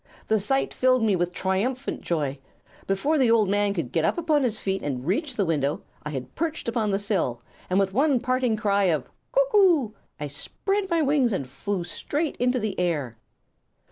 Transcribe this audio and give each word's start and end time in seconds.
The 0.29 0.39
sight 0.39 0.73
filled 0.73 1.03
me 1.03 1.15
with 1.15 1.31
triumphant 1.31 2.01
joy. 2.01 2.39
Before 2.87 3.19
the 3.19 3.29
old 3.29 3.49
man 3.49 3.75
could 3.75 3.91
get 3.91 4.03
upon 4.03 4.41
his 4.41 4.57
feet 4.57 4.81
and 4.81 5.05
reach 5.05 5.35
the 5.35 5.45
window 5.45 5.83
I 6.01 6.09
had 6.09 6.33
perched 6.33 6.67
upon 6.67 6.89
the 6.89 6.97
sill, 6.97 7.39
and 7.69 7.77
with 7.77 7.93
one 7.93 8.19
parting 8.19 8.57
cry 8.57 8.85
of 8.85 9.11
'Cuck 9.31 9.53
oo!' 9.53 9.93
I 10.19 10.25
spread 10.25 10.89
my 10.89 11.03
wings 11.03 11.31
and 11.31 11.47
flew 11.47 11.83
straight 11.83 12.35
into 12.37 12.59
the 12.59 12.79
air. 12.79 13.15